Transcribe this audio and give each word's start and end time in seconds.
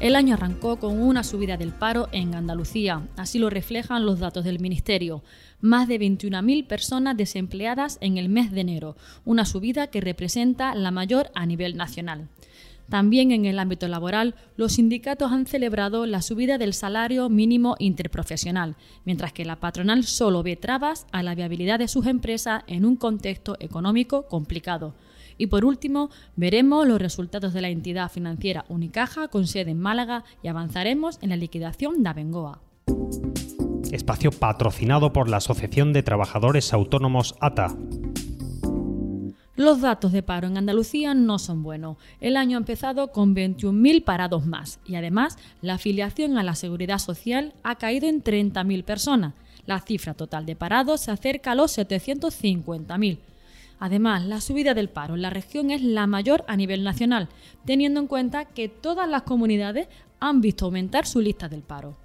El 0.00 0.14
año 0.14 0.34
arrancó 0.34 0.78
con 0.78 1.00
una 1.00 1.24
subida 1.24 1.56
del 1.56 1.72
paro 1.72 2.08
en 2.12 2.36
Andalucía, 2.36 3.02
así 3.16 3.40
lo 3.40 3.50
reflejan 3.50 4.06
los 4.06 4.20
datos 4.20 4.44
del 4.44 4.60
Ministerio. 4.60 5.24
Más 5.60 5.88
de 5.88 5.98
21.000 5.98 6.68
personas 6.68 7.16
desempleadas 7.16 7.98
en 8.00 8.16
el 8.16 8.28
mes 8.28 8.52
de 8.52 8.60
enero, 8.60 8.96
una 9.24 9.44
subida 9.44 9.88
que 9.88 10.00
representa 10.00 10.76
la 10.76 10.92
mayor 10.92 11.32
a 11.34 11.46
nivel 11.46 11.76
nacional. 11.76 12.28
También 12.88 13.32
en 13.32 13.44
el 13.44 13.58
ámbito 13.58 13.88
laboral, 13.88 14.36
los 14.56 14.74
sindicatos 14.74 15.32
han 15.32 15.46
celebrado 15.46 16.06
la 16.06 16.22
subida 16.22 16.58
del 16.58 16.74
salario 16.74 17.28
mínimo 17.28 17.74
interprofesional, 17.80 18.76
mientras 19.04 19.32
que 19.32 19.44
la 19.44 19.58
patronal 19.58 20.04
solo 20.04 20.44
ve 20.44 20.54
trabas 20.54 21.06
a 21.10 21.24
la 21.24 21.34
viabilidad 21.34 21.80
de 21.80 21.88
sus 21.88 22.06
empresas 22.06 22.62
en 22.68 22.84
un 22.84 22.94
contexto 22.94 23.56
económico 23.58 24.28
complicado. 24.28 24.94
Y 25.38 25.46
por 25.46 25.64
último, 25.64 26.10
veremos 26.36 26.86
los 26.86 27.00
resultados 27.00 27.54
de 27.54 27.62
la 27.62 27.70
entidad 27.70 28.10
financiera 28.10 28.64
Unicaja 28.68 29.28
con 29.28 29.46
sede 29.46 29.70
en 29.70 29.80
Málaga 29.80 30.24
y 30.42 30.48
avanzaremos 30.48 31.18
en 31.22 31.30
la 31.30 31.36
liquidación 31.36 32.02
de 32.02 32.08
Abengoa. 32.10 32.60
Espacio 33.92 34.30
patrocinado 34.30 35.12
por 35.12 35.28
la 35.28 35.38
Asociación 35.38 35.92
de 35.92 36.02
Trabajadores 36.02 36.72
Autónomos 36.72 37.36
ATA. 37.40 37.74
Los 39.58 39.80
datos 39.80 40.12
de 40.12 40.22
paro 40.22 40.46
en 40.46 40.56
Andalucía 40.56 41.14
no 41.14 41.40
son 41.40 41.64
buenos. 41.64 41.96
El 42.20 42.36
año 42.36 42.56
ha 42.56 42.60
empezado 42.60 43.08
con 43.10 43.34
21.000 43.34 44.04
parados 44.04 44.46
más 44.46 44.78
y 44.86 44.94
además 44.94 45.36
la 45.62 45.74
afiliación 45.74 46.38
a 46.38 46.44
la 46.44 46.54
seguridad 46.54 46.98
social 46.98 47.54
ha 47.64 47.74
caído 47.74 48.08
en 48.08 48.22
30.000 48.22 48.84
personas. 48.84 49.34
La 49.66 49.80
cifra 49.80 50.14
total 50.14 50.46
de 50.46 50.54
parados 50.54 51.00
se 51.00 51.10
acerca 51.10 51.52
a 51.52 51.54
los 51.56 51.76
750.000. 51.76 53.18
Además, 53.78 54.24
la 54.24 54.40
subida 54.40 54.74
del 54.74 54.88
paro 54.88 55.14
en 55.14 55.22
la 55.22 55.30
región 55.30 55.70
es 55.70 55.82
la 55.82 56.06
mayor 56.06 56.44
a 56.48 56.56
nivel 56.56 56.84
nacional, 56.84 57.28
teniendo 57.64 58.00
en 58.00 58.06
cuenta 58.06 58.44
que 58.46 58.68
todas 58.68 59.08
las 59.08 59.22
comunidades 59.22 59.88
han 60.20 60.40
visto 60.40 60.64
aumentar 60.64 61.06
su 61.06 61.20
lista 61.20 61.48
del 61.48 61.62
paro. 61.62 61.96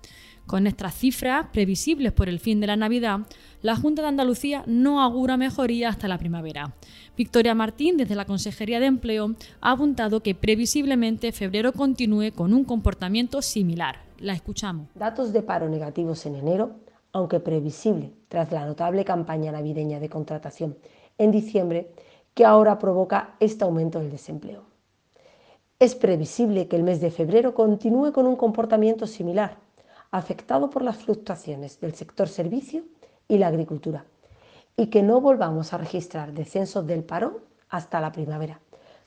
Con 0.45 0.67
estas 0.67 0.93
cifras 0.95 1.47
previsibles 1.53 2.11
por 2.11 2.27
el 2.27 2.39
fin 2.39 2.59
de 2.59 2.67
la 2.67 2.75
Navidad, 2.75 3.19
la 3.61 3.77
Junta 3.77 4.01
de 4.01 4.09
Andalucía 4.09 4.63
no 4.67 5.01
augura 5.01 5.37
mejoría 5.37 5.87
hasta 5.87 6.09
la 6.09 6.17
primavera. 6.17 6.75
Victoria 7.15 7.55
Martín, 7.55 7.95
desde 7.95 8.15
la 8.15 8.25
Consejería 8.25 8.81
de 8.81 8.87
Empleo, 8.87 9.35
ha 9.61 9.71
apuntado 9.71 10.21
que 10.21 10.35
previsiblemente 10.35 11.31
febrero 11.31 11.71
continúe 11.71 12.33
con 12.35 12.53
un 12.53 12.65
comportamiento 12.65 13.41
similar. 13.41 14.01
La 14.19 14.33
escuchamos. 14.33 14.89
Datos 14.95 15.31
de 15.31 15.43
paro 15.43 15.69
negativos 15.69 16.25
en 16.25 16.35
enero, 16.35 16.75
aunque 17.13 17.39
previsible 17.39 18.11
tras 18.27 18.51
la 18.51 18.65
notable 18.65 19.05
campaña 19.05 19.51
navideña 19.51 19.99
de 19.99 20.09
contratación 20.09 20.75
en 21.17 21.31
diciembre 21.31 21.91
que 22.33 22.45
ahora 22.45 22.79
provoca 22.79 23.35
este 23.39 23.63
aumento 23.63 23.99
del 23.99 24.11
desempleo. 24.11 24.63
Es 25.79 25.95
previsible 25.95 26.67
que 26.67 26.75
el 26.75 26.83
mes 26.83 27.01
de 27.01 27.11
febrero 27.11 27.53
continúe 27.53 28.11
con 28.11 28.25
un 28.25 28.35
comportamiento 28.35 29.07
similar, 29.07 29.57
afectado 30.11 30.69
por 30.69 30.83
las 30.83 30.97
fluctuaciones 30.97 31.79
del 31.79 31.93
sector 31.93 32.27
servicio 32.27 32.83
y 33.27 33.37
la 33.37 33.47
agricultura, 33.47 34.05
y 34.77 34.87
que 34.87 35.03
no 35.03 35.21
volvamos 35.21 35.73
a 35.73 35.77
registrar 35.77 36.33
descensos 36.33 36.85
del 36.87 37.03
paro 37.03 37.41
hasta 37.69 37.99
la 37.99 38.11
primavera 38.11 38.59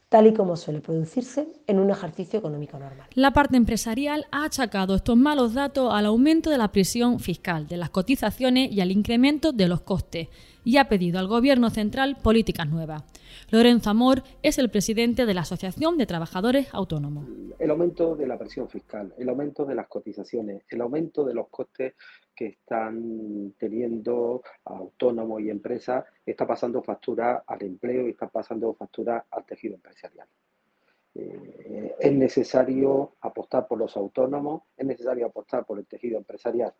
tal 0.08 0.26
y 0.28 0.34
como 0.34 0.56
suele 0.56 0.80
producirse 0.80 1.48
en 1.66 1.80
un 1.80 1.90
ejercicio 1.90 2.38
económico 2.38 2.78
normal. 2.78 3.08
La 3.14 3.32
parte 3.32 3.56
empresarial 3.56 4.26
ha 4.30 4.44
achacado 4.44 4.94
estos 4.94 5.16
malos 5.16 5.54
datos 5.54 5.92
al 5.92 6.06
aumento 6.06 6.50
de 6.50 6.58
la 6.58 6.70
presión 6.70 7.18
fiscal, 7.18 7.66
de 7.66 7.76
las 7.76 7.90
cotizaciones 7.90 8.70
y 8.70 8.80
al 8.80 8.92
incremento 8.92 9.52
de 9.52 9.68
los 9.68 9.80
costes, 9.80 10.28
y 10.66 10.78
ha 10.78 10.88
pedido 10.88 11.20
al 11.20 11.28
Gobierno 11.28 11.70
central 11.70 12.16
políticas 12.20 12.68
nuevas. 12.68 13.04
Lorenzo 13.52 13.88
Amor 13.88 14.24
es 14.42 14.58
el 14.58 14.68
presidente 14.68 15.24
de 15.24 15.32
la 15.32 15.42
Asociación 15.42 15.96
de 15.96 16.06
Trabajadores 16.06 16.74
Autónomos. 16.74 17.24
El 17.60 17.70
aumento 17.70 18.16
de 18.16 18.26
la 18.26 18.36
presión 18.36 18.68
fiscal, 18.68 19.14
el 19.16 19.28
aumento 19.28 19.64
de 19.64 19.76
las 19.76 19.86
cotizaciones, 19.86 20.64
el 20.68 20.80
aumento 20.80 21.24
de 21.24 21.34
los 21.34 21.48
costes 21.50 21.94
que 22.34 22.46
están 22.46 23.54
teniendo 23.56 24.42
autónomos 24.64 25.40
y 25.40 25.50
empresas 25.50 26.04
está 26.26 26.44
pasando 26.48 26.82
factura 26.82 27.44
al 27.46 27.62
empleo 27.62 28.08
y 28.08 28.10
está 28.10 28.26
pasando 28.26 28.74
factura 28.74 29.24
al 29.30 29.46
tejido 29.46 29.76
empresarial. 29.76 30.26
Eh, 31.14 31.94
es 32.00 32.12
necesario 32.12 33.12
apostar 33.20 33.68
por 33.68 33.78
los 33.78 33.96
autónomos, 33.96 34.64
es 34.76 34.84
necesario 34.84 35.26
apostar 35.26 35.64
por 35.64 35.78
el 35.78 35.86
tejido 35.86 36.18
empresarial, 36.18 36.74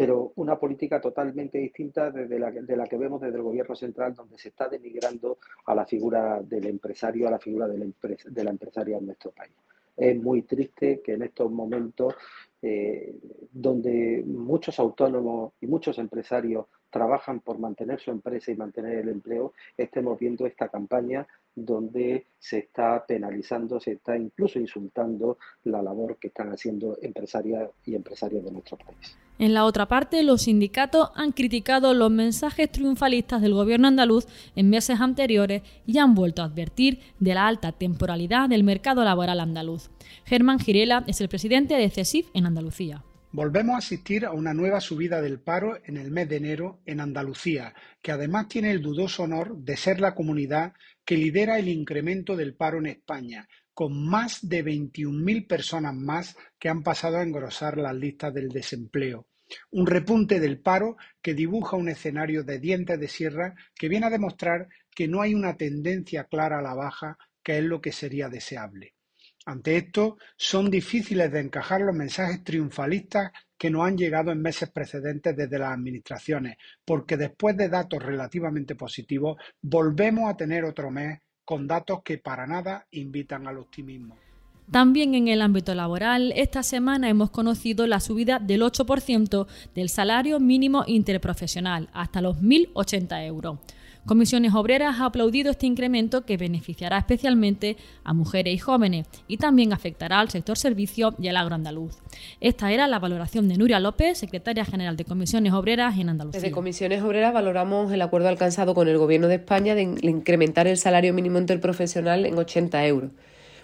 pero 0.00 0.32
una 0.36 0.58
política 0.58 0.98
totalmente 0.98 1.58
distinta 1.58 2.10
de 2.10 2.38
la, 2.38 2.50
de 2.50 2.74
la 2.74 2.86
que 2.86 2.96
vemos 2.96 3.20
desde 3.20 3.36
el 3.36 3.42
gobierno 3.42 3.74
central, 3.74 4.14
donde 4.14 4.38
se 4.38 4.48
está 4.48 4.66
denigrando 4.66 5.36
a 5.66 5.74
la 5.74 5.84
figura 5.84 6.40
del 6.40 6.68
empresario, 6.68 7.28
a 7.28 7.30
la 7.30 7.38
figura 7.38 7.68
de 7.68 7.76
la, 7.76 7.86
de 8.24 8.44
la 8.44 8.50
empresaria 8.50 8.96
en 8.96 9.04
nuestro 9.04 9.30
país. 9.32 9.52
Es 9.94 10.16
muy 10.16 10.40
triste 10.40 11.02
que 11.04 11.12
en 11.12 11.24
estos 11.24 11.52
momentos 11.52 12.14
eh, 12.62 13.14
donde 13.52 14.22
muchos 14.26 14.78
autónomos 14.78 15.52
y 15.60 15.66
muchos 15.66 15.98
empresarios 15.98 16.66
trabajan 16.90 17.40
por 17.40 17.58
mantener 17.58 18.00
su 18.00 18.10
empresa 18.10 18.50
y 18.50 18.56
mantener 18.56 18.98
el 18.98 19.08
empleo, 19.08 19.52
estemos 19.76 20.18
viendo 20.18 20.44
esta 20.46 20.68
campaña 20.68 21.26
donde 21.54 22.26
se 22.38 22.58
está 22.58 23.04
penalizando, 23.06 23.80
se 23.80 23.92
está 23.92 24.16
incluso 24.16 24.58
insultando 24.58 25.38
la 25.64 25.82
labor 25.82 26.16
que 26.18 26.28
están 26.28 26.50
haciendo 26.50 26.98
empresarias 27.02 27.70
y 27.84 27.94
empresarios 27.94 28.44
de 28.44 28.52
nuestro 28.52 28.76
país. 28.76 29.16
En 29.38 29.54
la 29.54 29.64
otra 29.64 29.88
parte, 29.88 30.22
los 30.22 30.42
sindicatos 30.42 31.10
han 31.14 31.32
criticado 31.32 31.94
los 31.94 32.10
mensajes 32.10 32.70
triunfalistas 32.70 33.40
del 33.40 33.54
gobierno 33.54 33.88
andaluz 33.88 34.26
en 34.54 34.68
meses 34.68 35.00
anteriores 35.00 35.62
y 35.86 35.96
han 35.96 36.14
vuelto 36.14 36.42
a 36.42 36.44
advertir 36.44 37.00
de 37.20 37.34
la 37.34 37.46
alta 37.46 37.72
temporalidad 37.72 38.50
del 38.50 38.64
mercado 38.64 39.02
laboral 39.02 39.40
andaluz. 39.40 39.90
Germán 40.24 40.58
Girela 40.58 41.04
es 41.06 41.20
el 41.20 41.28
presidente 41.28 41.74
de 41.74 41.90
CESIF 41.90 42.28
en 42.34 42.46
Andalucía. 42.46 43.04
Volvemos 43.32 43.76
a 43.76 43.78
asistir 43.78 44.26
a 44.26 44.32
una 44.32 44.52
nueva 44.52 44.80
subida 44.80 45.22
del 45.22 45.38
paro 45.38 45.78
en 45.84 45.96
el 45.96 46.10
mes 46.10 46.28
de 46.28 46.36
enero 46.36 46.80
en 46.84 47.00
Andalucía, 47.00 47.74
que 48.02 48.10
además 48.10 48.48
tiene 48.48 48.72
el 48.72 48.82
dudoso 48.82 49.22
honor 49.22 49.56
de 49.56 49.76
ser 49.76 50.00
la 50.00 50.16
comunidad 50.16 50.72
que 51.04 51.16
lidera 51.16 51.58
el 51.58 51.68
incremento 51.68 52.34
del 52.34 52.54
paro 52.54 52.78
en 52.78 52.86
España, 52.86 53.46
con 53.72 54.04
más 54.04 54.48
de 54.48 54.64
21.000 54.64 55.46
personas 55.46 55.94
más 55.94 56.36
que 56.58 56.68
han 56.68 56.82
pasado 56.82 57.18
a 57.18 57.22
engrosar 57.22 57.78
las 57.78 57.94
listas 57.94 58.34
del 58.34 58.48
desempleo. 58.48 59.28
Un 59.70 59.86
repunte 59.86 60.40
del 60.40 60.60
paro 60.60 60.96
que 61.22 61.34
dibuja 61.34 61.76
un 61.76 61.88
escenario 61.88 62.42
de 62.42 62.58
dientes 62.58 62.98
de 62.98 63.08
sierra 63.08 63.54
que 63.76 63.88
viene 63.88 64.06
a 64.06 64.10
demostrar 64.10 64.68
que 64.92 65.06
no 65.06 65.22
hay 65.22 65.34
una 65.34 65.56
tendencia 65.56 66.24
clara 66.24 66.58
a 66.58 66.62
la 66.62 66.74
baja, 66.74 67.16
que 67.44 67.58
es 67.58 67.64
lo 67.64 67.80
que 67.80 67.92
sería 67.92 68.28
deseable. 68.28 68.94
Ante 69.46 69.76
esto, 69.76 70.18
son 70.36 70.70
difíciles 70.70 71.32
de 71.32 71.40
encajar 71.40 71.80
los 71.80 71.94
mensajes 71.94 72.44
triunfalistas 72.44 73.32
que 73.56 73.70
nos 73.70 73.86
han 73.86 73.96
llegado 73.96 74.30
en 74.32 74.40
meses 74.40 74.70
precedentes 74.70 75.36
desde 75.36 75.58
las 75.58 75.72
administraciones, 75.72 76.56
porque 76.84 77.16
después 77.16 77.56
de 77.56 77.68
datos 77.68 78.02
relativamente 78.02 78.74
positivos, 78.74 79.36
volvemos 79.60 80.30
a 80.30 80.36
tener 80.36 80.64
otro 80.64 80.90
mes 80.90 81.20
con 81.44 81.66
datos 81.66 82.00
que 82.04 82.18
para 82.18 82.46
nada 82.46 82.86
invitan 82.90 83.46
al 83.46 83.58
optimismo. 83.58 84.16
También 84.70 85.14
en 85.16 85.26
el 85.26 85.42
ámbito 85.42 85.74
laboral, 85.74 86.32
esta 86.36 86.62
semana 86.62 87.08
hemos 87.08 87.30
conocido 87.30 87.88
la 87.88 87.98
subida 87.98 88.38
del 88.38 88.62
8% 88.62 89.48
del 89.74 89.88
salario 89.88 90.38
mínimo 90.38 90.84
interprofesional 90.86 91.88
hasta 91.92 92.20
los 92.20 92.36
1.080 92.36 93.26
euros. 93.26 93.58
Comisiones 94.06 94.54
Obreras 94.54 95.00
ha 95.00 95.06
aplaudido 95.06 95.50
este 95.50 95.66
incremento 95.66 96.24
que 96.24 96.36
beneficiará 96.36 96.98
especialmente 96.98 97.76
a 98.02 98.12
mujeres 98.12 98.54
y 98.54 98.58
jóvenes 98.58 99.06
y 99.28 99.36
también 99.36 99.72
afectará 99.72 100.20
al 100.20 100.30
sector 100.30 100.56
servicio 100.56 101.14
y 101.18 101.28
al 101.28 101.36
agro 101.36 101.54
andaluz. 101.54 101.98
Esta 102.40 102.72
era 102.72 102.88
la 102.88 102.98
valoración 102.98 103.48
de 103.48 103.56
Nuria 103.56 103.78
López, 103.78 104.18
secretaria 104.18 104.64
general 104.64 104.96
de 104.96 105.04
Comisiones 105.04 105.52
Obreras 105.52 105.98
en 105.98 106.08
Andalucía. 106.08 106.40
Desde 106.40 106.52
Comisiones 106.52 107.02
Obreras 107.02 107.32
valoramos 107.32 107.92
el 107.92 108.02
acuerdo 108.02 108.28
alcanzado 108.28 108.74
con 108.74 108.88
el 108.88 108.98
Gobierno 108.98 109.28
de 109.28 109.36
España 109.36 109.74
de 109.74 109.82
incrementar 109.82 110.66
el 110.66 110.76
salario 110.76 111.14
mínimo 111.14 111.38
interprofesional 111.38 112.26
en 112.26 112.38
80 112.38 112.86
euros. 112.86 113.10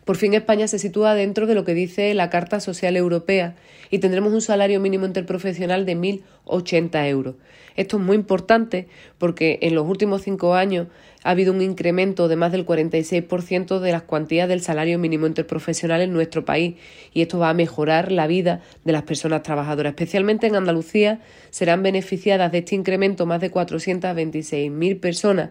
Por 0.07 0.17
fin 0.17 0.35
España 0.35 0.69
se 0.69 0.79
sitúa 0.79 1.17
dentro 1.17 1.49
de 1.49 1.57
lo 1.57 1.65
que 1.65 1.75
dice 1.75 2.15
la 2.15 2.31
Carta 2.31 2.61
Social 2.61 2.97
Europea 2.97 3.57
y 3.91 3.99
tendremos 3.99 4.33
un 4.33 4.41
salario 4.41 4.79
mínimo 4.79 5.05
interprofesional 5.05 5.85
de 5.85 5.97
1.080 5.97 7.09
euros. 7.09 7.35
Esto 7.75 7.97
es 7.97 8.05
muy 8.05 8.15
importante 8.15 8.87
porque 9.19 9.59
en 9.63 9.75
los 9.75 9.85
últimos 9.85 10.23
cinco 10.23 10.55
años 10.55 10.87
ha 11.25 11.31
habido 11.31 11.53
un 11.53 11.61
incremento 11.61 12.29
de 12.29 12.37
más 12.37 12.53
del 12.53 12.65
46% 12.65 13.81
de 13.81 13.91
las 13.91 14.03
cuantías 14.03 14.49
del 14.49 14.61
salario 14.61 14.97
mínimo 15.01 15.27
interprofesional 15.27 16.01
en 16.01 16.13
nuestro 16.13 16.45
país 16.45 16.77
y 17.13 17.23
esto 17.23 17.41
va 17.41 17.51
a 17.51 17.55
mejorar 17.55 18.13
la 18.13 18.29
vida 18.29 18.61
de 18.85 18.93
las 18.93 19.03
personas 19.03 19.43
trabajadoras. 19.43 19.91
Especialmente 19.91 20.47
en 20.47 20.55
Andalucía 20.55 21.19
serán 21.51 21.83
beneficiadas 21.83 22.53
de 22.53 22.59
este 22.59 22.77
incremento 22.77 23.27
más 23.27 23.41
de 23.41 23.51
426.000 23.51 25.01
personas 25.01 25.51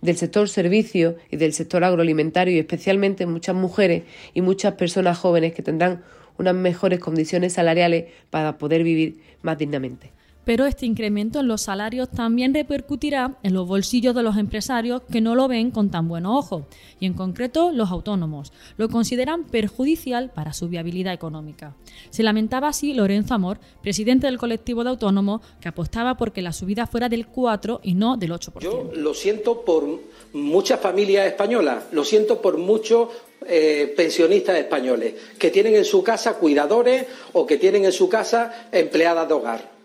del 0.00 0.16
sector 0.16 0.48
servicio 0.48 1.16
y 1.30 1.36
del 1.36 1.52
sector 1.52 1.84
agroalimentario 1.84 2.54
y 2.54 2.58
especialmente 2.58 3.26
muchas 3.26 3.54
mujeres 3.54 4.04
y 4.34 4.40
muchas 4.40 4.74
personas 4.74 5.18
jóvenes 5.18 5.54
que 5.54 5.62
tendrán 5.62 6.02
unas 6.38 6.54
mejores 6.54 7.00
condiciones 7.00 7.54
salariales 7.54 8.06
para 8.30 8.58
poder 8.58 8.84
vivir 8.84 9.20
más 9.42 9.58
dignamente 9.58 10.12
pero 10.48 10.64
este 10.64 10.86
incremento 10.86 11.40
en 11.40 11.46
los 11.46 11.60
salarios 11.60 12.08
también 12.10 12.54
repercutirá 12.54 13.36
en 13.42 13.52
los 13.52 13.68
bolsillos 13.68 14.14
de 14.14 14.22
los 14.22 14.38
empresarios 14.38 15.02
que 15.12 15.20
no 15.20 15.34
lo 15.34 15.46
ven 15.46 15.70
con 15.70 15.90
tan 15.90 16.08
buenos 16.08 16.38
ojos, 16.38 16.62
y 16.98 17.04
en 17.04 17.12
concreto 17.12 17.70
los 17.70 17.90
autónomos. 17.90 18.50
Lo 18.78 18.88
consideran 18.88 19.44
perjudicial 19.44 20.30
para 20.30 20.54
su 20.54 20.70
viabilidad 20.70 21.12
económica. 21.12 21.76
Se 22.08 22.22
lamentaba 22.22 22.68
así 22.68 22.94
Lorenzo 22.94 23.34
Amor, 23.34 23.58
presidente 23.82 24.26
del 24.26 24.38
colectivo 24.38 24.84
de 24.84 24.88
autónomos, 24.88 25.42
que 25.60 25.68
apostaba 25.68 26.16
por 26.16 26.32
que 26.32 26.40
la 26.40 26.54
subida 26.54 26.86
fuera 26.86 27.10
del 27.10 27.26
4 27.26 27.82
y 27.82 27.92
no 27.92 28.16
del 28.16 28.32
8%. 28.32 28.60
Yo 28.60 28.90
lo 28.94 29.12
siento 29.12 29.66
por 29.66 29.86
muchas 30.32 30.80
familias 30.80 31.26
españolas, 31.26 31.92
lo 31.92 32.06
siento 32.06 32.40
por 32.40 32.56
muchos 32.56 33.10
eh, 33.46 33.92
pensionistas 33.94 34.56
españoles 34.56 35.12
que 35.38 35.50
tienen 35.50 35.74
en 35.74 35.84
su 35.84 36.02
casa 36.02 36.38
cuidadores 36.38 37.04
o 37.34 37.44
que 37.44 37.58
tienen 37.58 37.84
en 37.84 37.92
su 37.92 38.08
casa 38.08 38.68
empleadas 38.72 39.28
de 39.28 39.34
hogar 39.34 39.77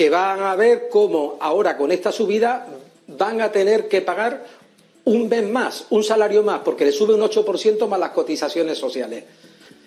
que 0.00 0.08
van 0.08 0.40
a 0.40 0.56
ver 0.56 0.88
cómo 0.88 1.36
ahora 1.40 1.76
con 1.76 1.92
esta 1.92 2.10
subida 2.10 2.66
van 3.06 3.42
a 3.42 3.52
tener 3.52 3.86
que 3.86 4.00
pagar 4.00 4.46
un 5.04 5.28
mes 5.28 5.46
más, 5.46 5.84
un 5.90 6.02
salario 6.02 6.42
más, 6.42 6.60
porque 6.60 6.86
le 6.86 6.92
sube 6.92 7.12
un 7.12 7.20
8% 7.20 7.86
más 7.86 8.00
las 8.00 8.12
cotizaciones 8.12 8.78
sociales. 8.78 9.24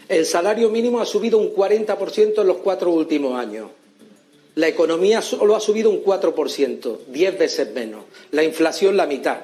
El 0.08 0.28
salario 0.28 0.70
mínimo 0.70 1.02
ha 1.02 1.08
subido 1.08 1.40
un 1.40 1.52
40% 1.56 2.42
en 2.42 2.48
los 2.48 2.58
cuatro 2.58 2.92
últimos 2.92 3.36
años. 3.40 3.72
La 4.54 4.68
economía 4.68 5.24
solo 5.24 5.56
ha 5.56 5.60
subido 5.60 5.90
un 5.90 6.04
4%, 6.04 6.98
diez 7.08 7.40
veces 7.40 7.74
menos. 7.74 8.04
La 8.30 8.44
inflación 8.44 8.96
la 8.96 9.08
mitad. 9.08 9.38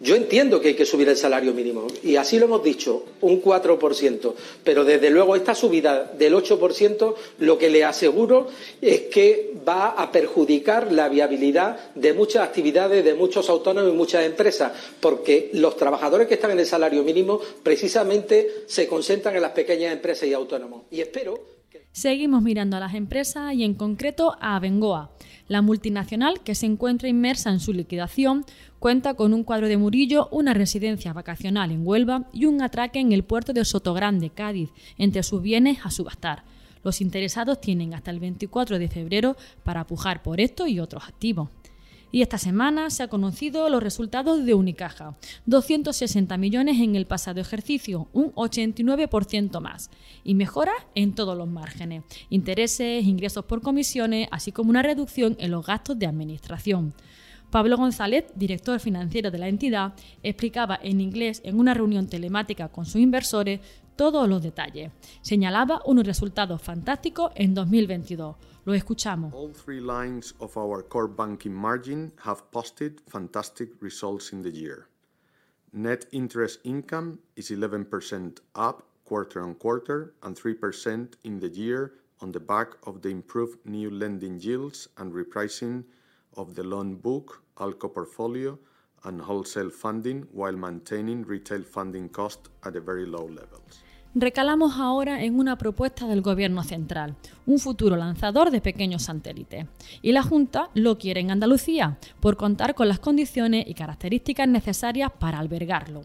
Yo 0.00 0.14
entiendo 0.14 0.60
que 0.60 0.68
hay 0.68 0.74
que 0.74 0.86
subir 0.86 1.08
el 1.08 1.16
salario 1.16 1.52
mínimo 1.52 1.88
y 2.04 2.14
así 2.14 2.38
lo 2.38 2.44
hemos 2.44 2.62
dicho, 2.62 3.04
un 3.20 3.42
4%, 3.42 4.34
pero 4.62 4.84
desde 4.84 5.10
luego 5.10 5.34
esta 5.34 5.56
subida 5.56 6.04
del 6.04 6.34
8% 6.34 7.14
lo 7.40 7.58
que 7.58 7.68
le 7.68 7.84
aseguro 7.84 8.46
es 8.80 9.02
que 9.02 9.54
va 9.68 9.88
a 9.88 10.12
perjudicar 10.12 10.92
la 10.92 11.08
viabilidad 11.08 11.92
de 11.96 12.12
muchas 12.12 12.44
actividades, 12.46 13.04
de 13.04 13.14
muchos 13.14 13.48
autónomos 13.48 13.92
y 13.92 13.96
muchas 13.96 14.24
empresas, 14.24 14.72
porque 15.00 15.50
los 15.54 15.76
trabajadores 15.76 16.28
que 16.28 16.34
están 16.34 16.52
en 16.52 16.60
el 16.60 16.66
salario 16.66 17.02
mínimo 17.02 17.40
precisamente 17.64 18.62
se 18.66 18.86
concentran 18.86 19.34
en 19.34 19.42
las 19.42 19.52
pequeñas 19.52 19.92
empresas 19.92 20.28
y 20.28 20.32
autónomos. 20.32 20.84
Y 20.92 21.00
espero 21.00 21.57
Seguimos 21.92 22.42
mirando 22.42 22.76
a 22.76 22.80
las 22.80 22.94
empresas 22.94 23.54
y 23.54 23.64
en 23.64 23.74
concreto 23.74 24.36
a 24.40 24.58
Bengoa. 24.60 25.10
La 25.48 25.62
multinacional, 25.62 26.40
que 26.44 26.54
se 26.54 26.66
encuentra 26.66 27.08
inmersa 27.08 27.50
en 27.50 27.58
su 27.58 27.72
liquidación, 27.72 28.44
cuenta 28.78 29.14
con 29.14 29.32
un 29.32 29.42
cuadro 29.42 29.66
de 29.66 29.78
Murillo, 29.78 30.28
una 30.30 30.54
residencia 30.54 31.12
vacacional 31.12 31.70
en 31.70 31.86
Huelva 31.86 32.28
y 32.32 32.44
un 32.44 32.62
atraque 32.62 33.00
en 33.00 33.12
el 33.12 33.24
puerto 33.24 33.52
de 33.52 33.64
Sotogrande, 33.64 34.30
Cádiz, 34.30 34.70
entre 34.98 35.22
sus 35.22 35.42
bienes 35.42 35.78
a 35.84 35.90
subastar. 35.90 36.44
Los 36.84 37.00
interesados 37.00 37.60
tienen 37.60 37.94
hasta 37.94 38.10
el 38.10 38.20
24 38.20 38.78
de 38.78 38.88
febrero 38.88 39.36
para 39.64 39.86
pujar 39.86 40.22
por 40.22 40.40
esto 40.40 40.66
y 40.66 40.80
otros 40.80 41.04
activos. 41.08 41.48
Y 42.10 42.22
esta 42.22 42.38
semana 42.38 42.88
se 42.90 43.02
han 43.02 43.08
conocido 43.08 43.68
los 43.68 43.82
resultados 43.82 44.44
de 44.44 44.54
Unicaja. 44.54 45.16
260 45.46 46.36
millones 46.38 46.80
en 46.80 46.96
el 46.96 47.06
pasado 47.06 47.40
ejercicio, 47.40 48.08
un 48.12 48.32
89% 48.32 49.60
más. 49.60 49.90
Y 50.24 50.34
mejora 50.34 50.72
en 50.94 51.14
todos 51.14 51.36
los 51.36 51.48
márgenes. 51.48 52.04
Intereses, 52.30 53.04
ingresos 53.04 53.44
por 53.44 53.60
comisiones, 53.60 54.28
así 54.30 54.52
como 54.52 54.70
una 54.70 54.82
reducción 54.82 55.36
en 55.38 55.50
los 55.50 55.66
gastos 55.66 55.98
de 55.98 56.06
administración. 56.06 56.94
Pablo 57.50 57.78
González, 57.78 58.26
director 58.34 58.78
financiero 58.78 59.30
de 59.30 59.38
la 59.38 59.48
entidad, 59.48 59.94
explicaba 60.22 60.78
en 60.82 61.00
inglés 61.00 61.40
en 61.44 61.58
una 61.58 61.72
reunión 61.72 62.06
telemática 62.06 62.68
con 62.68 62.84
sus 62.84 63.00
inversores 63.00 63.60
todos 63.98 64.28
los 64.28 64.40
detalles. 64.42 64.92
Señalaba 65.22 65.82
unos 65.84 66.06
resultados 66.06 66.62
fantásticos 66.62 67.32
en 67.34 67.52
2022. 67.52 68.36
Lo 68.64 68.74
escuchamos. 68.74 69.34
All 69.34 69.52
three 69.52 69.80
lines 69.80 70.34
of 70.38 70.56
our 70.56 70.86
core 70.88 71.08
banking 71.08 71.52
margin 71.52 72.12
have 72.24 72.42
posted 72.52 73.00
fantastic 73.08 73.70
results 73.82 74.32
in 74.32 74.42
the 74.42 74.52
year. 74.52 74.86
Net 75.72 76.06
interest 76.12 76.60
income 76.64 77.18
is 77.34 77.50
11% 77.50 78.40
up 78.54 78.84
quarter 79.04 79.42
on 79.42 79.54
quarter 79.56 80.14
and 80.22 80.36
3% 80.36 81.16
in 81.24 81.40
the 81.40 81.48
year 81.48 81.94
on 82.20 82.30
the 82.30 82.40
back 82.40 82.68
of 82.86 83.02
the 83.02 83.08
improved 83.08 83.58
new 83.64 83.90
lending 83.90 84.38
yields 84.38 84.88
and 84.98 85.12
repricing 85.12 85.82
of 86.36 86.54
the 86.54 86.62
loan 86.62 86.94
book, 86.94 87.42
ALCO 87.56 87.92
portfolio, 87.92 88.58
and 89.04 89.20
wholesale 89.20 89.70
funding 89.70 90.26
while 90.32 90.56
maintaining 90.56 91.24
retail 91.24 91.62
funding 91.62 92.08
cost 92.08 92.48
at 92.64 92.76
a 92.76 92.80
very 92.80 93.06
low 93.06 93.26
levels. 93.26 93.82
Recalamos 94.14 94.74
ahora 94.78 95.22
en 95.22 95.38
una 95.38 95.56
propuesta 95.56 96.06
del 96.06 96.22
Gobierno 96.22 96.62
central, 96.62 97.14
un 97.46 97.58
futuro 97.58 97.96
lanzador 97.96 98.50
de 98.50 98.60
pequeños 98.60 99.02
satélites. 99.02 99.66
Y 100.02 100.12
la 100.12 100.22
Junta 100.22 100.70
lo 100.74 100.98
quiere 100.98 101.20
en 101.20 101.30
Andalucía, 101.30 101.98
por 102.20 102.36
contar 102.36 102.74
con 102.74 102.88
las 102.88 102.98
condiciones 102.98 103.66
y 103.66 103.74
características 103.74 104.48
necesarias 104.48 105.12
para 105.18 105.38
albergarlo. 105.38 106.02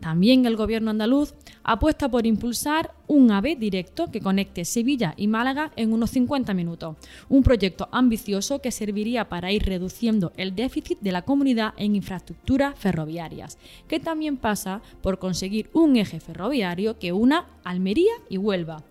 También 0.00 0.46
el 0.46 0.56
gobierno 0.56 0.90
andaluz 0.90 1.34
apuesta 1.62 2.08
por 2.08 2.26
impulsar 2.26 2.94
un 3.08 3.30
AVE 3.30 3.56
directo 3.56 4.10
que 4.10 4.20
conecte 4.20 4.64
Sevilla 4.64 5.14
y 5.16 5.26
Málaga 5.26 5.72
en 5.76 5.92
unos 5.92 6.10
50 6.10 6.54
minutos, 6.54 6.96
un 7.28 7.42
proyecto 7.42 7.88
ambicioso 7.90 8.60
que 8.60 8.70
serviría 8.70 9.28
para 9.28 9.50
ir 9.50 9.64
reduciendo 9.64 10.32
el 10.36 10.54
déficit 10.54 11.00
de 11.00 11.12
la 11.12 11.22
comunidad 11.22 11.74
en 11.76 11.96
infraestructuras 11.96 12.78
ferroviarias, 12.78 13.58
que 13.88 13.98
también 13.98 14.36
pasa 14.36 14.82
por 15.02 15.18
conseguir 15.18 15.70
un 15.72 15.96
eje 15.96 16.20
ferroviario 16.20 16.98
que 16.98 17.12
una 17.12 17.46
Almería 17.64 18.12
y 18.28 18.38
Huelva. 18.38 18.84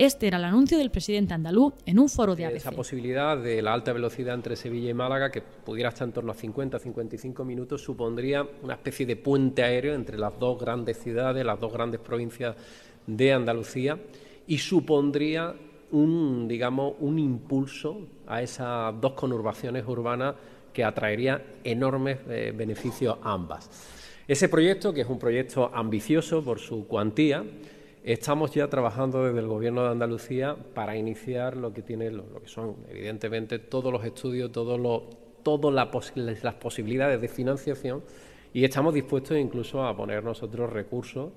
Este 0.00 0.28
era 0.28 0.38
el 0.38 0.44
anuncio 0.44 0.78
del 0.78 0.90
presidente 0.90 1.34
andaluz 1.34 1.74
en 1.84 1.98
un 1.98 2.08
foro 2.08 2.34
de 2.34 2.46
ABC. 2.46 2.56
Esa 2.56 2.72
posibilidad 2.72 3.36
de 3.36 3.60
la 3.60 3.74
alta 3.74 3.92
velocidad 3.92 4.34
entre 4.34 4.56
Sevilla 4.56 4.88
y 4.88 4.94
Málaga, 4.94 5.30
que 5.30 5.42
pudiera 5.42 5.90
estar 5.90 6.08
en 6.08 6.14
torno 6.14 6.32
a 6.32 6.34
50-55 6.34 7.44
minutos, 7.44 7.82
supondría 7.82 8.48
una 8.62 8.72
especie 8.76 9.04
de 9.04 9.16
puente 9.16 9.62
aéreo 9.62 9.92
entre 9.92 10.16
las 10.16 10.38
dos 10.38 10.58
grandes 10.58 10.96
ciudades, 11.02 11.44
las 11.44 11.60
dos 11.60 11.70
grandes 11.70 12.00
provincias 12.00 12.56
de 13.06 13.34
Andalucía, 13.34 13.98
y 14.46 14.56
supondría 14.56 15.54
un, 15.90 16.48
digamos, 16.48 16.94
un 17.00 17.18
impulso 17.18 18.08
a 18.26 18.40
esas 18.40 18.98
dos 19.02 19.12
conurbaciones 19.12 19.84
urbanas 19.86 20.34
que 20.72 20.82
atraería 20.82 21.44
enormes 21.62 22.20
eh, 22.26 22.54
beneficios 22.56 23.18
a 23.22 23.34
ambas. 23.34 23.68
Ese 24.26 24.48
proyecto, 24.48 24.94
que 24.94 25.02
es 25.02 25.08
un 25.10 25.18
proyecto 25.18 25.70
ambicioso 25.74 26.42
por 26.42 26.58
su 26.58 26.86
cuantía, 26.86 27.44
Estamos 28.02 28.52
ya 28.52 28.68
trabajando 28.68 29.24
desde 29.24 29.40
el 29.40 29.46
Gobierno 29.46 29.82
de 29.84 29.90
Andalucía 29.90 30.56
para 30.74 30.96
iniciar 30.96 31.56
lo 31.56 31.74
que 31.74 31.82
tiene, 31.82 32.10
lo, 32.10 32.24
que 32.40 32.48
son 32.48 32.76
evidentemente 32.88 33.58
todos 33.58 33.92
los 33.92 34.02
estudios, 34.04 34.50
todas 34.52 35.74
las 35.74 36.54
posibilidades 36.54 37.20
de 37.20 37.28
financiación 37.28 38.02
y 38.54 38.64
estamos 38.64 38.94
dispuestos 38.94 39.36
incluso 39.36 39.84
a 39.84 39.94
poner 39.94 40.24
nosotros 40.24 40.72
recursos 40.72 41.30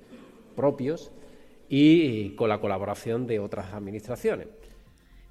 propios 0.56 1.12
y 1.68 2.30
con 2.30 2.48
la 2.48 2.58
colaboración 2.60 3.26
de 3.26 3.40
otras 3.40 3.74
administraciones. 3.74 4.48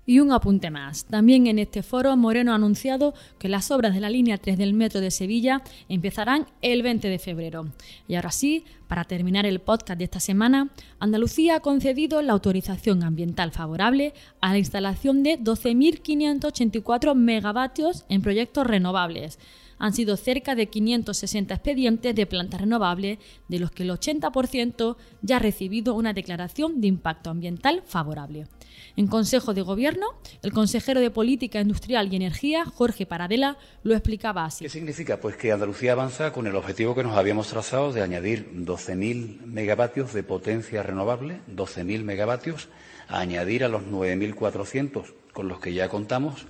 Y 0.06 0.20
un 0.20 0.34
apunte 0.34 0.70
más. 0.70 1.06
También 1.06 1.48
en 1.48 1.60
este 1.60 1.82
foro 1.82 2.16
Moreno 2.18 2.52
ha 2.52 2.56
anunciado 2.56 3.14
que 3.40 3.48
las 3.48 3.72
obras 3.72 3.94
de 3.94 4.02
la 4.02 4.10
línea 4.10 4.38
3 4.38 4.58
del 4.58 4.74
metro 4.74 5.00
de 5.00 5.12
Sevilla 5.12 5.62
empezarán 5.88 6.48
el 6.62 6.84
20 6.84 7.08
de 7.08 7.20
febrero. 7.20 7.68
Y 8.08 8.16
ahora 8.16 8.32
sí, 8.32 8.66
para 8.88 9.06
terminar 9.06 9.46
el 9.46 9.62
podcast 9.62 9.98
de 9.98 10.06
esta 10.06 10.20
semana, 10.20 10.72
Andalucía 11.00 11.56
ha 11.56 11.60
concedido 11.62 12.22
la 12.22 12.34
autorización 12.34 13.02
ambiental 13.04 13.52
favorable 13.52 14.14
a 14.42 14.52
la 14.52 14.58
instalación 14.58 15.24
de 15.24 15.40
12.584 15.40 17.16
megavatios 17.16 18.06
en 18.10 18.22
proyectos 18.22 18.68
renovables 18.68 19.40
han 19.84 19.94
sido 19.94 20.16
cerca 20.16 20.56
de 20.56 20.68
560 20.68 21.54
expedientes 21.54 22.16
de 22.16 22.26
plantas 22.26 22.62
renovables, 22.62 23.20
de 23.50 23.60
los 23.60 23.70
que 23.72 23.84
el 23.84 23.90
80% 23.90 24.96
ya 25.22 25.36
ha 25.36 25.40
recibido 25.40 25.96
una 25.96 26.14
declaración 26.14 26.80
de 26.80 26.88
impacto 26.88 27.30
ambiental 27.30 27.84
favorable. 27.86 28.48
En 28.96 29.08
Consejo 29.08 29.54
de 29.54 29.62
Gobierno, 29.62 30.08
el 30.42 30.52
consejero 30.52 31.00
de 31.00 31.10
Política 31.10 31.60
Industrial 31.60 32.12
y 32.12 32.16
Energía, 32.16 32.66
Jorge 32.66 33.06
Paradela, 33.06 33.58
lo 33.84 33.94
explicaba 33.94 34.46
así. 34.46 34.66
¿Qué 34.66 34.70
significa? 34.70 35.20
Pues 35.20 35.36
que 35.36 35.52
Andalucía 35.52 35.94
avanza 35.94 36.32
con 36.32 36.48
el 36.48 36.56
objetivo 36.56 36.94
que 36.94 37.04
nos 37.04 37.18
habíamos 37.18 37.48
trazado 37.48 37.92
de 37.92 38.02
añadir 38.02 38.50
12.000 38.54 39.42
megavatios 39.46 40.14
de 40.14 40.24
potencia 40.24 40.84
renovable, 40.84 41.40
12.000 41.50 42.04
megavatios, 42.04 42.70
a 43.08 43.20
añadir 43.20 43.64
a 43.64 43.68
los 43.68 43.84
9.400 43.84 45.14
con 45.34 45.48
los 45.48 45.60
que 45.60 45.74
ya 45.74 45.90
contamos, 45.90 46.46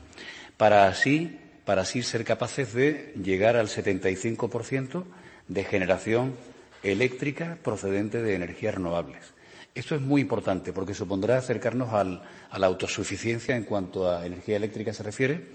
para 0.58 0.88
así, 0.88 1.40
para 1.66 1.84
así 1.84 2.04
ser 2.04 2.26
capaces 2.26 2.74
de 2.74 3.14
llegar 3.24 3.56
al 3.56 3.68
75% 3.68 5.04
de 5.48 5.64
generación 5.64 6.36
eléctrica 6.84 7.58
procedente 7.64 8.22
de 8.22 8.36
energías 8.36 8.76
renovables. 8.76 9.34
Esto 9.74 9.96
es 9.96 10.02
muy 10.02 10.22
importante 10.22 10.74
porque 10.74 10.94
supondrá 10.94 11.38
acercarnos 11.38 11.94
a 11.94 12.58
la 12.60 12.68
autosuficiencia 12.68 13.56
en 13.56 13.64
cuanto 13.64 14.10
a 14.10 14.26
energía 14.26 14.58
eléctrica 14.58 14.94
se 14.94 15.04
refiere 15.04 15.48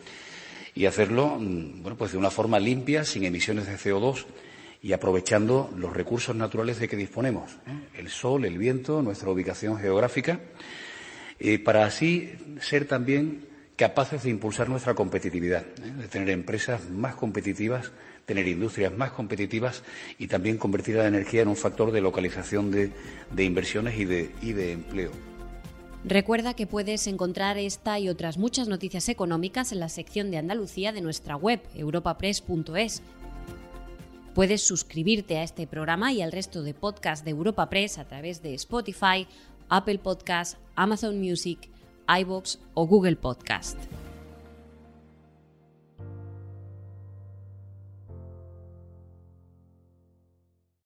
y 0.74 0.86
hacerlo 0.86 1.36
mm, 1.38 1.82
bueno, 1.82 1.96
pues 1.96 2.12
de 2.12 2.18
una 2.18 2.30
forma 2.30 2.58
limpia, 2.58 3.04
sin 3.04 3.24
emisiones 3.24 3.66
de 3.66 3.76
CO2 3.76 4.26
y 4.82 4.92
aprovechando 4.92 5.70
los 5.76 5.92
recursos 5.92 6.36
naturales 6.36 6.78
de 6.78 6.88
que 6.88 6.96
disponemos, 6.96 7.50
¿eh? 7.66 7.98
el 7.98 8.10
sol, 8.10 8.44
el 8.44 8.58
viento, 8.58 9.02
nuestra 9.02 9.30
ubicación 9.30 9.78
geográfica, 9.78 10.40
eh, 11.40 11.58
para 11.58 11.84
así 11.84 12.32
ser 12.60 12.86
también 12.86 13.46
capaces 13.78 14.24
de 14.24 14.30
impulsar 14.30 14.68
nuestra 14.68 14.94
competitividad, 14.94 15.62
¿eh? 15.62 15.92
de 15.96 16.08
tener 16.08 16.30
empresas 16.30 16.90
más 16.90 17.14
competitivas, 17.14 17.92
tener 18.26 18.48
industrias 18.48 18.92
más 18.92 19.12
competitivas 19.12 19.84
y 20.18 20.26
también 20.26 20.58
convertir 20.58 20.96
la 20.96 21.06
energía 21.06 21.42
en 21.42 21.48
un 21.48 21.56
factor 21.56 21.92
de 21.92 22.00
localización 22.00 22.72
de, 22.72 22.92
inversiones 23.38 23.96
y 23.96 24.04
de, 24.04 24.32
y 24.42 24.52
de 24.52 24.72
empleo. 24.72 25.12
Recuerda 26.04 26.54
que 26.54 26.66
puedes 26.66 27.06
encontrar 27.06 27.56
esta 27.56 28.00
y 28.00 28.08
otras 28.08 28.36
muchas 28.36 28.66
noticias 28.66 29.08
económicas 29.08 29.70
en 29.70 29.78
la 29.78 29.88
sección 29.88 30.32
de 30.32 30.38
Andalucía 30.38 30.90
de 30.90 31.00
nuestra 31.00 31.36
web, 31.36 31.60
europapress.es. 31.76 33.02
Puedes 34.34 34.62
suscribirte 34.62 35.38
a 35.38 35.44
este 35.44 35.68
programa 35.68 36.12
y 36.12 36.20
al 36.20 36.32
resto 36.32 36.64
de 36.64 36.74
podcasts 36.74 37.24
de 37.24 37.30
Europa 37.30 37.68
Press 37.70 37.98
a 37.98 38.08
través 38.08 38.42
de 38.42 38.54
Spotify, 38.54 39.28
Apple 39.68 39.98
Podcasts, 39.98 40.56
Amazon 40.74 41.20
Music, 41.20 41.68
iBox 42.08 42.58
o 42.74 42.86
Google 42.86 43.16
Podcast. 43.16 43.76